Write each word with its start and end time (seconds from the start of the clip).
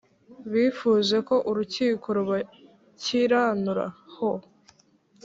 bifuje 0.51 1.17
ko 1.27 1.35
Urukiko 1.49 2.07
rubakiranuraho 2.17 4.29